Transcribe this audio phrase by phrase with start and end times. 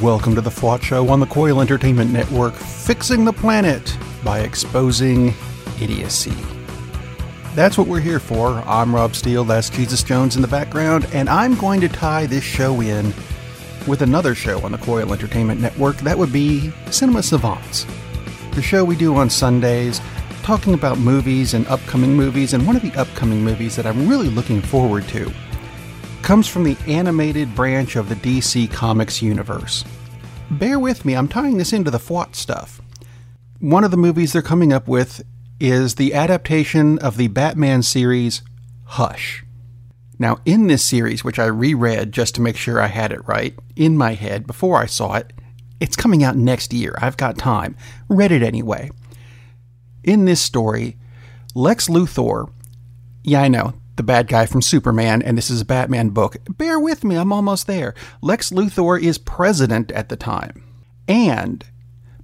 [0.00, 5.34] Welcome to the FWOT Show on the Coil Entertainment Network, fixing the planet by exposing
[5.80, 6.32] idiocy.
[7.54, 8.62] That's what we're here for.
[8.66, 12.42] I'm Rob Steele, that's Jesus Jones in the background, and I'm going to tie this
[12.42, 13.12] show in
[13.86, 15.96] with another show on the Coil Entertainment Network.
[15.98, 17.86] That would be Cinema Savants,
[18.52, 20.00] the show we do on Sundays,
[20.42, 22.54] talking about movies and upcoming movies.
[22.54, 25.30] And one of the upcoming movies that I'm really looking forward to
[26.22, 29.84] comes from the animated branch of the DC Comics universe.
[30.50, 32.80] Bear with me, I'm tying this into the FWOT stuff.
[33.58, 35.24] One of the movies they're coming up with
[35.58, 38.42] is the adaptation of the Batman series
[38.84, 39.44] Hush.
[40.18, 43.58] Now, in this series, which I reread just to make sure I had it right
[43.74, 45.32] in my head before I saw it,
[45.80, 46.94] it's coming out next year.
[46.98, 47.76] I've got time.
[48.08, 48.90] Read it anyway.
[50.04, 50.96] In this story,
[51.54, 52.52] Lex Luthor,
[53.24, 56.36] yeah, I know, the bad guy from Superman, and this is a Batman book.
[56.58, 57.94] Bear with me, I'm almost there.
[58.20, 60.64] Lex Luthor is president at the time.
[61.06, 61.64] And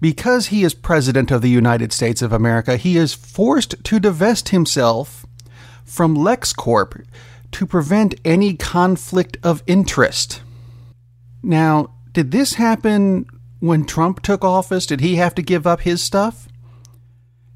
[0.00, 4.48] because he is president of the United States of America, he is forced to divest
[4.48, 5.26] himself
[5.84, 7.04] from LexCorp
[7.52, 10.40] to prevent any conflict of interest.
[11.42, 13.26] Now, did this happen
[13.60, 14.86] when Trump took office?
[14.86, 16.48] Did he have to give up his stuff?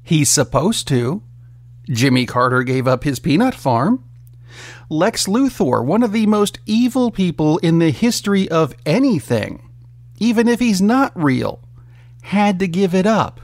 [0.03, 1.23] He's supposed to.
[1.89, 4.03] Jimmy Carter gave up his peanut farm.
[4.91, 9.69] Lex Luthor, one of the most evil people in the history of anything,
[10.19, 11.61] even if he's not real,
[12.23, 13.39] had to give it up.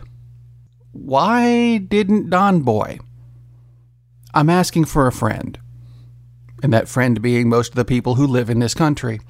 [0.91, 2.99] Why didn't Don Boy?
[4.33, 5.57] I'm asking for a friend,
[6.61, 9.21] and that friend being most of the people who live in this country.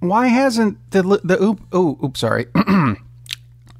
[0.00, 2.46] Why hasn't the the oop oh oops sorry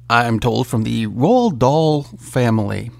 [0.09, 2.91] I'm told from the Roald Dahl family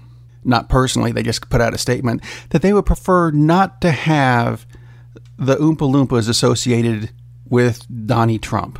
[0.44, 4.66] not personally, they just put out a statement that they would prefer not to have
[5.38, 7.10] the Oompa Loompas associated
[7.48, 8.78] with Donnie Trump.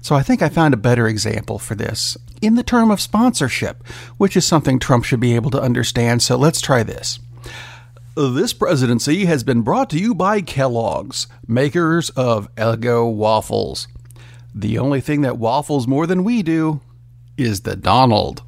[0.00, 3.86] So I think I found a better example for this in the term of sponsorship,
[4.16, 6.22] which is something Trump should be able to understand.
[6.22, 7.18] So let's try this.
[8.16, 13.88] This presidency has been brought to you by Kellogg's, makers of Eggo waffles.
[14.54, 16.80] The only thing that waffles more than we do
[17.36, 18.42] is the Donald.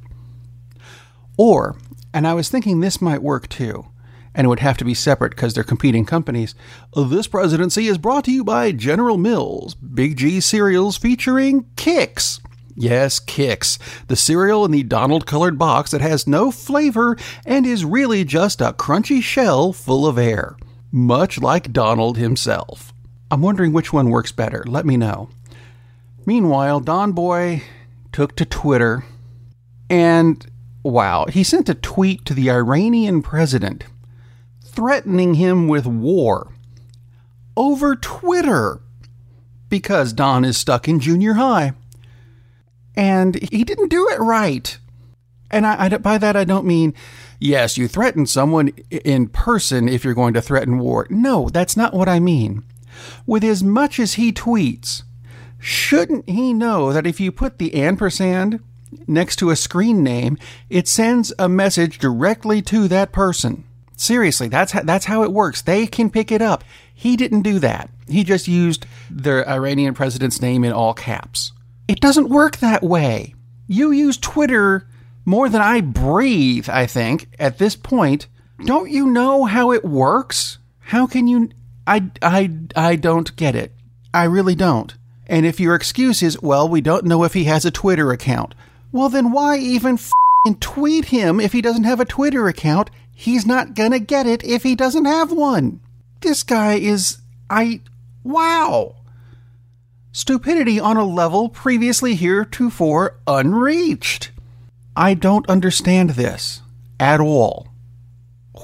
[1.37, 1.75] Or
[2.17, 3.85] and I was thinking this might work too.
[4.33, 6.55] And it would have to be separate because they're competing companies.
[6.95, 12.39] This presidency is brought to you by General Mills, Big G cereals featuring Kix.
[12.75, 13.77] Yes, Kix,
[14.07, 18.61] the cereal in the Donald colored box that has no flavor and is really just
[18.61, 20.57] a crunchy shell full of air,
[20.91, 22.93] much like Donald himself.
[23.29, 24.63] I'm wondering which one works better.
[24.65, 25.29] Let me know.
[26.25, 27.61] Meanwhile, Don Boy
[28.11, 29.05] took to Twitter
[29.87, 30.43] and
[30.87, 31.25] Wow.
[31.25, 33.83] He sent a tweet to the Iranian president
[34.63, 36.53] threatening him with war
[37.57, 38.79] over Twitter
[39.67, 41.73] because Don is stuck in junior high.
[42.95, 44.77] And he didn't do it right.
[45.51, 46.93] And I, I, by that, I don't mean,
[47.37, 51.05] yes, you threaten someone in person if you're going to threaten war.
[51.09, 52.63] No, that's not what I mean.
[53.25, 55.03] With as much as he tweets,
[55.59, 58.61] shouldn't he know that if you put the ampersand
[59.07, 60.37] next to a screen name,
[60.69, 63.63] it sends a message directly to that person.
[63.95, 65.61] Seriously, that's how, that's how it works.
[65.61, 66.63] They can pick it up.
[66.93, 67.89] He didn't do that.
[68.07, 71.51] He just used the Iranian president's name in all caps.
[71.87, 73.33] It doesn't work that way.
[73.67, 74.87] You use Twitter
[75.25, 78.27] more than I breathe, I think, at this point.
[78.65, 80.57] Don't you know how it works?
[80.79, 81.49] How can you
[81.85, 83.73] I I I don't get it.
[84.13, 84.93] I really don't.
[85.27, 88.55] And if your excuse is, well, we don't know if he has a Twitter account.
[88.91, 89.99] Well, then why even
[90.59, 92.89] tweet him if he doesn't have a Twitter account?
[93.13, 95.79] He's not gonna get it if he doesn't have one.
[96.21, 97.17] This guy is.
[97.49, 97.81] I.
[98.23, 98.95] Wow!
[100.11, 104.31] Stupidity on a level previously heretofore unreached.
[104.95, 106.61] I don't understand this
[106.99, 107.67] at all.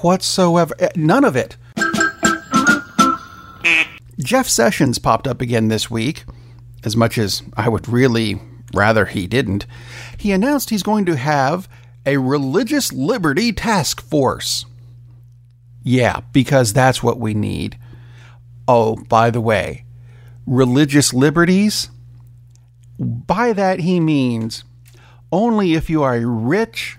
[0.02, 0.74] Whatsoever.
[0.78, 1.56] Eh, none of it.
[4.18, 6.24] Jeff Sessions popped up again this week,
[6.84, 8.40] as much as I would really
[8.72, 9.66] rather he didn't
[10.24, 11.68] he announced he's going to have
[12.06, 14.64] a religious liberty task force.
[15.82, 17.78] Yeah, because that's what we need.
[18.66, 19.84] Oh, by the way,
[20.46, 21.90] religious liberties?
[22.98, 24.64] By that he means
[25.30, 26.96] only if you are a rich,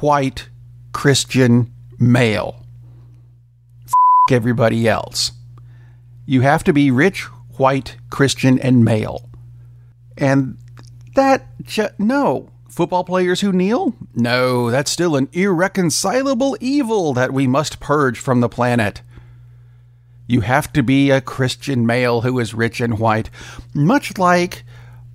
[0.00, 0.50] white,
[0.92, 2.62] Christian male.
[3.86, 3.92] F
[4.30, 5.32] everybody else.
[6.26, 7.22] You have to be rich,
[7.56, 9.30] white, Christian, and male.
[10.18, 10.58] And
[11.14, 12.50] that, ju- no.
[12.76, 13.94] Football players who kneel?
[14.14, 19.00] No, that's still an irreconcilable evil that we must purge from the planet.
[20.26, 23.30] You have to be a Christian male who is rich and white,
[23.72, 24.62] much like,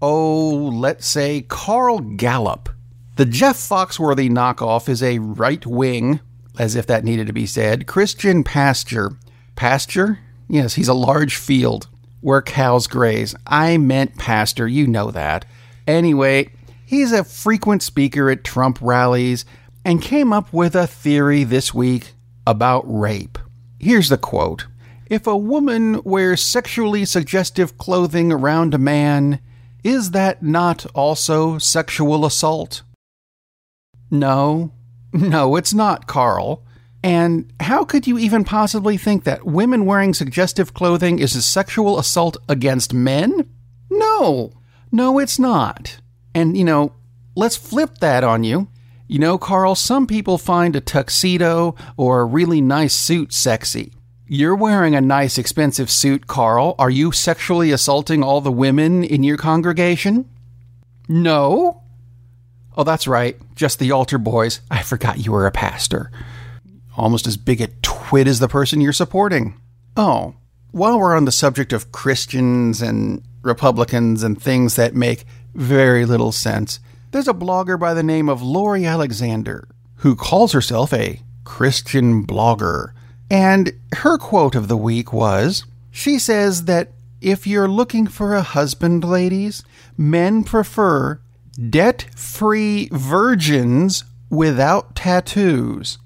[0.01, 2.71] oh, let's say Carl Gallups.
[3.17, 6.19] The Jeff Foxworthy knockoff is a right wing,
[6.57, 9.11] as if that needed to be said, Christian pasture.
[9.55, 10.17] Pasture?
[10.47, 11.89] Yes, he's a large field
[12.21, 13.35] where cows graze.
[13.45, 15.45] I meant pastor, you know that.
[15.85, 16.49] Anyway,
[16.91, 19.45] he's a frequent speaker at Trump rallies
[19.85, 22.11] and came up with a theory this week
[22.45, 23.39] about rape.
[23.79, 24.67] Here's the quote
[25.07, 29.39] If a woman wears sexually suggestive clothing around a man,
[29.85, 32.83] is that not also sexual assault?
[34.11, 34.73] No,
[35.13, 36.61] no, it's not, Carl.
[37.03, 41.97] And how could you even possibly think that women wearing suggestive clothing is a sexual
[41.97, 43.49] assault against men?
[43.89, 44.51] No,
[44.91, 46.01] no, it's not.
[46.33, 46.93] And, you know,
[47.35, 48.67] let's flip that on you.
[49.07, 53.91] You know, Carl, some people find a tuxedo or a really nice suit sexy.
[54.25, 56.75] You're wearing a nice, expensive suit, Carl.
[56.79, 60.29] Are you sexually assaulting all the women in your congregation?
[61.09, 61.83] No.
[62.77, 63.37] Oh, that's right.
[63.53, 64.61] Just the altar boys.
[64.71, 66.09] I forgot you were a pastor.
[66.95, 69.59] Almost as big a twit as the person you're supporting.
[69.97, 70.35] Oh,
[70.71, 76.31] while we're on the subject of Christians and Republicans and things that make very little
[76.31, 76.79] sense,
[77.11, 79.67] there's a blogger by the name of Lori Alexander
[79.97, 82.91] who calls herself a Christian blogger.
[83.29, 88.41] And her quote of the week was She says that if you're looking for a
[88.41, 89.63] husband, ladies,
[89.97, 91.19] men prefer
[91.69, 95.99] debt free virgins without tattoos.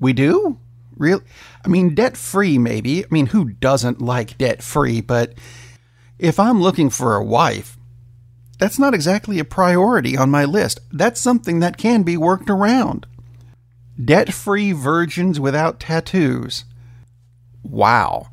[0.00, 0.58] We do?
[0.96, 1.22] Real?
[1.64, 3.04] I mean, debt free, maybe.
[3.04, 5.00] I mean, who doesn't like debt free?
[5.00, 5.34] But
[6.18, 7.78] if I'm looking for a wife,
[8.64, 10.80] that's not exactly a priority on my list.
[10.90, 13.06] That's something that can be worked around.
[14.02, 16.64] Debt free virgins without tattoos.
[17.62, 18.28] Wow.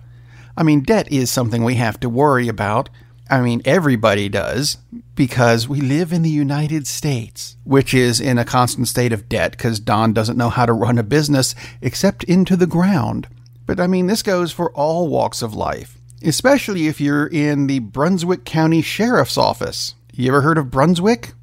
[0.55, 2.87] I mean, debt is something we have to worry about.
[3.29, 4.77] I mean, everybody does,
[5.15, 9.51] because we live in the United States, which is in a constant state of debt
[9.51, 13.27] because Don doesn't know how to run a business except into the ground.
[13.65, 17.79] But I mean, this goes for all walks of life, especially if you're in the
[17.79, 19.95] Brunswick County Sheriff's Office.
[20.13, 21.33] You ever heard of Brunswick?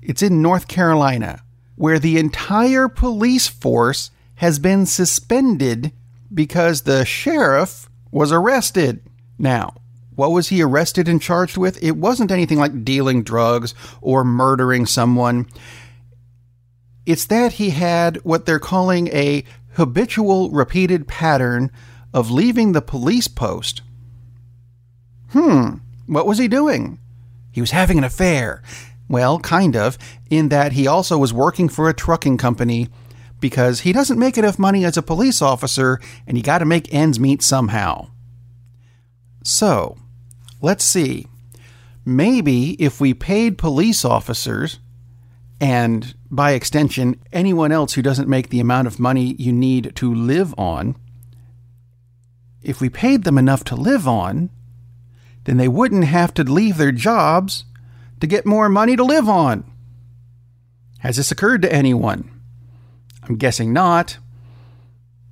[0.00, 1.42] It's in North Carolina,
[1.74, 5.92] where the entire police force has been suspended
[6.32, 9.02] because the sheriff was arrested.
[9.38, 9.74] Now,
[10.14, 11.82] what was he arrested and charged with?
[11.82, 15.48] It wasn't anything like dealing drugs or murdering someone.
[17.06, 19.42] It's that he had what they're calling a
[19.72, 21.72] habitual repeated pattern
[22.14, 23.82] of leaving the police post.
[25.30, 27.00] Hmm, what was he doing?
[27.56, 28.60] He was having an affair.
[29.08, 29.96] Well, kind of,
[30.28, 32.90] in that he also was working for a trucking company
[33.40, 36.92] because he doesn't make enough money as a police officer and he got to make
[36.92, 38.08] ends meet somehow.
[39.42, 39.96] So,
[40.60, 41.28] let's see.
[42.04, 44.78] Maybe if we paid police officers,
[45.58, 50.14] and by extension, anyone else who doesn't make the amount of money you need to
[50.14, 50.94] live on,
[52.62, 54.50] if we paid them enough to live on,
[55.46, 57.64] then they wouldn't have to leave their jobs
[58.20, 59.64] to get more money to live on.
[60.98, 62.30] Has this occurred to anyone?
[63.22, 64.18] I'm guessing not,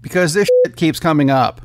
[0.01, 1.61] because this shit keeps coming up.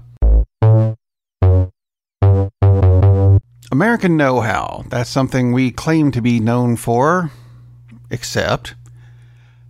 [3.71, 4.83] American know how.
[4.87, 7.31] That's something we claim to be known for,
[8.09, 8.73] except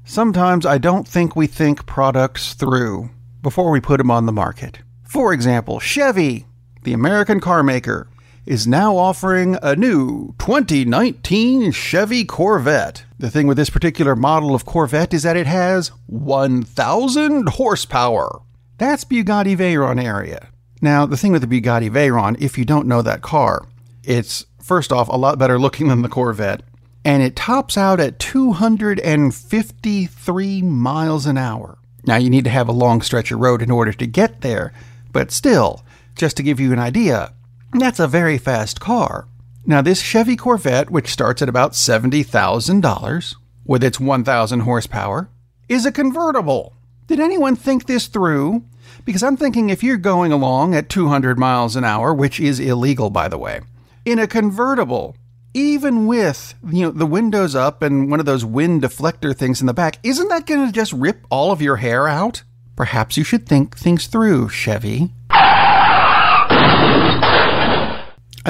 [0.05, 3.09] sometimes I don't think we think products through
[3.41, 4.79] before we put them on the market.
[5.03, 6.45] For example, Chevy,
[6.83, 8.07] the American car maker,
[8.50, 13.03] is now offering a new 2019 Chevy Corvette.
[13.20, 18.41] The thing with this particular model of Corvette is that it has 1,000 horsepower.
[18.79, 20.48] That's Bugatti Veyron area.
[20.82, 23.68] Now, the thing with the Bugatti Veyron, if you don't know that car,
[24.03, 26.63] it's first off a lot better looking than the Corvette,
[27.06, 31.77] and it tops out at 253 miles an hour.
[32.08, 34.74] Now, you need to have a long stretch of road in order to get there,
[35.12, 37.32] but still, just to give you an idea,
[37.73, 39.27] that's a very fast car.
[39.65, 43.35] Now, this Chevy Corvette, which starts at about $70,000
[43.65, 45.29] with its 1,000 horsepower,
[45.67, 46.73] is a convertible.
[47.07, 48.63] Did anyone think this through?
[49.05, 53.09] Because I'm thinking if you're going along at 200 miles an hour, which is illegal,
[53.09, 53.61] by the way,
[54.05, 55.15] in a convertible,
[55.53, 59.67] even with you know the windows up and one of those wind deflector things in
[59.67, 62.43] the back, isn't that going to just rip all of your hair out?
[62.75, 65.11] Perhaps you should think things through, Chevy.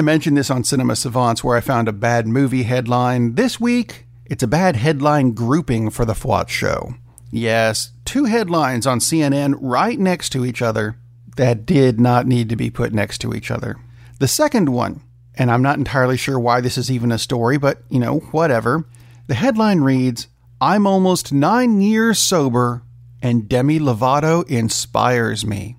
[0.00, 3.34] I mentioned this on Cinema Savants where I found a bad movie headline.
[3.34, 6.94] This week, it's a bad headline grouping for the FWOT show.
[7.30, 10.96] Yes, two headlines on CNN right next to each other.
[11.36, 13.76] that did not need to be put next to each other.
[14.20, 15.02] The second one,
[15.34, 18.86] and I'm not entirely sure why this is even a story, but you know, whatever.
[19.26, 20.28] The headline reads
[20.62, 22.84] I'm almost nine years sober,
[23.20, 25.76] and Demi Lovato inspires me.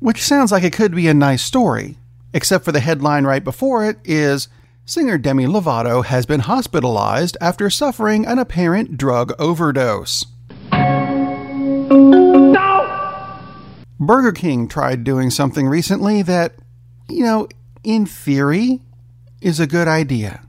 [0.00, 1.96] Which sounds like it could be a nice story,
[2.36, 4.48] except for the headline right before it is
[4.84, 10.26] Singer Demi Lovato has been hospitalized after suffering an apparent drug overdose.
[11.90, 12.76] No!
[13.98, 16.52] Burger King tried doing something recently that,
[17.08, 17.48] you know,
[17.82, 18.82] in theory,
[19.40, 20.42] is a good idea.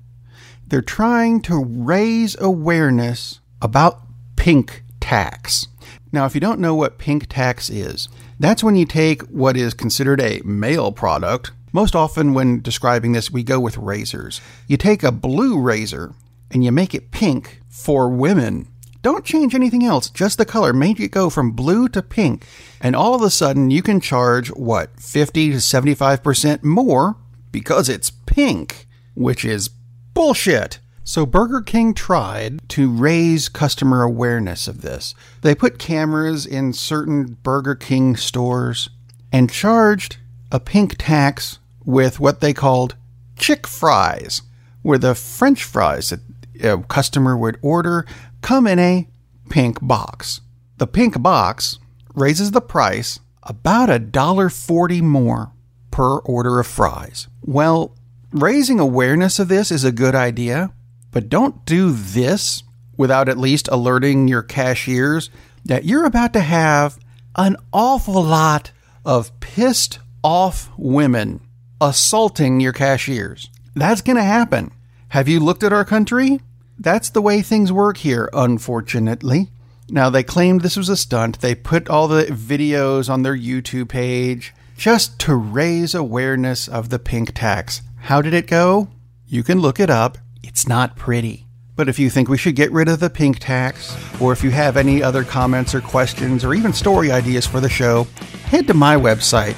[0.68, 4.02] They're trying to raise awareness about
[4.36, 5.68] pink tax.
[6.12, 9.74] Now, if you don't know what pink tax is, that's when you take what is
[9.74, 11.52] considered a male product.
[11.74, 14.42] Most often, when describing this, we go with razors.
[14.68, 16.14] You take a blue razor
[16.52, 18.68] and you make it pink for women.
[19.02, 20.74] Don't change anything else, just the color.
[20.74, 22.46] Make it go from blue to pink.
[22.82, 27.16] And all of a sudden, you can charge, what, 50 to 75% more
[27.52, 29.70] because it's pink, which is
[30.14, 30.80] bullshit.
[31.04, 35.16] So Burger King tried to raise customer awareness of this.
[35.42, 38.90] They put cameras in certain Burger King stores
[39.32, 40.18] and charged
[40.52, 42.96] a pink tax with what they called
[43.38, 44.42] chick fries,
[44.82, 46.20] where the french fries that
[46.64, 48.06] a customer would order
[48.42, 49.08] come in a
[49.50, 50.42] pink box.
[50.78, 51.80] The pink box
[52.14, 55.52] raises the price about a dollar forty more
[55.92, 57.28] per order of fries.
[57.42, 57.96] Well,
[58.32, 60.72] raising awareness of this is a good idea,
[61.12, 62.64] but don't do this
[62.98, 65.30] without at least alerting your cashiers
[65.64, 66.98] that you're about to have
[67.36, 68.72] an awful lot
[69.06, 71.40] of pissed off women
[71.80, 73.50] assaulting your cashiers.
[73.76, 74.72] That's going to happen.
[75.08, 76.42] Have you looked at our country?
[76.78, 79.48] That's the way things work here, unfortunately.
[79.88, 81.40] Now, they claimed this was a stunt.
[81.40, 87.00] They put all the videos on their YouTube page just to raise awareness of the
[87.00, 87.82] pink tax.
[87.96, 88.90] How did it go?
[89.28, 90.18] You can look it up.
[90.44, 91.46] It's not pretty.
[91.78, 94.52] But if you think we should get rid of the pink tax, or if you
[94.52, 98.08] have any other comments or questions, or even story ideas for the show,
[98.48, 99.56] head to my website,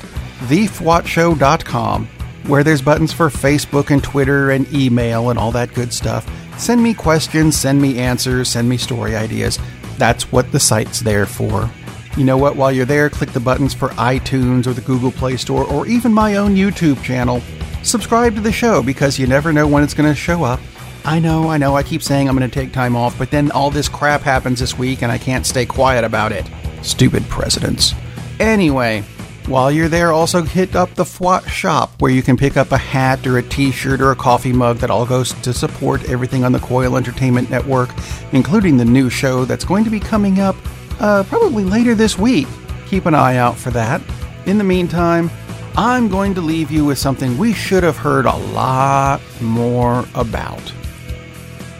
[0.47, 2.05] thefwotshow.com,
[2.47, 6.29] where there's buttons for Facebook and Twitter and email and all that good stuff.
[6.57, 9.59] Send me questions, send me answers, send me story ideas.
[9.97, 11.69] That's what the site's there for.
[12.17, 12.55] You know what?
[12.55, 16.13] While you're there, click the buttons for iTunes or the Google Play Store or even
[16.13, 17.41] my own YouTube channel.
[17.83, 20.59] Subscribe to the show because you never know when it's going to show up
[21.05, 23.51] I know, I know, I keep saying I'm going to take time off, but then
[23.51, 26.45] all this crap happens this week and I can't stay quiet about it.
[26.81, 27.93] Stupid presidents.
[28.39, 29.03] Anyway,
[29.47, 32.77] while you're there, also hit up the FWOT shop where you can pick up a
[32.77, 36.43] hat or a t shirt or a coffee mug that all goes to support everything
[36.43, 37.89] on the Coil Entertainment Network,
[38.31, 40.55] including the new show that's going to be coming up
[40.99, 42.47] uh, probably later this week.
[42.87, 44.01] Keep an eye out for that.
[44.45, 45.31] In the meantime,
[45.75, 50.61] I'm going to leave you with something we should have heard a lot more about.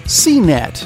[0.06, 0.80] CNET,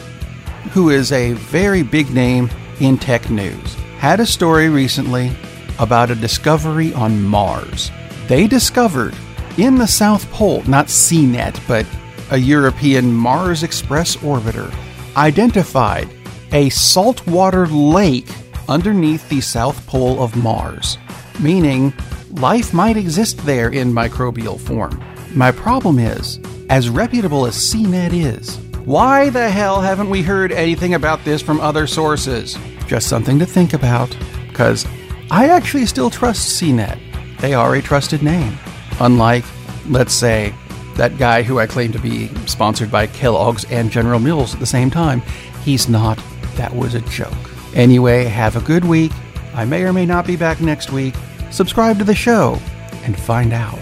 [0.72, 2.50] who is a very big name
[2.80, 5.32] in tech news, had a story recently
[5.80, 7.92] about a discovery on Mars.
[8.28, 9.16] They discovered
[9.58, 11.86] in the South Pole, not CNET, but
[12.32, 14.74] a European Mars Express orbiter,
[15.16, 16.10] identified
[16.52, 18.28] a saltwater lake
[18.68, 20.98] underneath the South Pole of Mars,
[21.40, 21.94] meaning
[22.32, 25.04] life might exist there in microbial form.
[25.36, 26.40] My problem is,
[26.70, 31.60] as reputable as CNET is, why the hell haven't we heard anything about this from
[31.60, 32.58] other sources?
[32.88, 34.16] Just something to think about,
[34.48, 34.86] because
[35.32, 37.00] I actually still trust CNET.
[37.40, 38.58] They are a trusted name.
[39.00, 39.46] Unlike,
[39.90, 40.54] let's say,
[40.96, 44.66] that guy who I claim to be sponsored by Kellogg's and General Mills at the
[44.66, 45.22] same time.
[45.64, 46.20] He's not.
[46.56, 47.34] That was a joke.
[47.74, 49.12] Anyway, have a good week.
[49.56, 51.16] I may or may not be back next week.
[51.52, 52.60] Subscribe to the show
[53.04, 53.80] and find out.